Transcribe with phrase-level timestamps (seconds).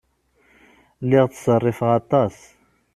[1.03, 2.35] Lliɣ ttṣerrifeɣ aṭas.